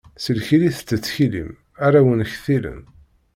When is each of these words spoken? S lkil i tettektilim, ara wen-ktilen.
S 0.23 0.25
lkil 0.37 0.61
i 0.69 0.71
tettektilim, 0.75 1.51
ara 1.85 1.99
wen-ktilen. 2.05 2.81